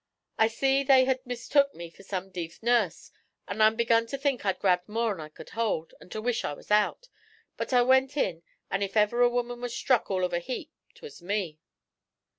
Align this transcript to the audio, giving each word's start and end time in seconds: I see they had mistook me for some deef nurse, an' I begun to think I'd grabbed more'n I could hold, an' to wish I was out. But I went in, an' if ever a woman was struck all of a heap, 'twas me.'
I 0.39 0.47
see 0.47 0.81
they 0.81 1.05
had 1.05 1.23
mistook 1.27 1.75
me 1.75 1.91
for 1.91 2.01
some 2.01 2.31
deef 2.31 2.63
nurse, 2.63 3.11
an' 3.47 3.61
I 3.61 3.69
begun 3.69 4.07
to 4.07 4.17
think 4.17 4.43
I'd 4.43 4.57
grabbed 4.57 4.89
more'n 4.89 5.19
I 5.19 5.29
could 5.29 5.51
hold, 5.51 5.93
an' 6.01 6.09
to 6.09 6.19
wish 6.23 6.43
I 6.43 6.53
was 6.53 6.71
out. 6.71 7.07
But 7.55 7.71
I 7.71 7.83
went 7.83 8.17
in, 8.17 8.41
an' 8.71 8.81
if 8.81 8.97
ever 8.97 9.21
a 9.21 9.29
woman 9.29 9.61
was 9.61 9.75
struck 9.75 10.09
all 10.09 10.23
of 10.23 10.33
a 10.33 10.39
heap, 10.39 10.71
'twas 10.95 11.21
me.' 11.21 11.59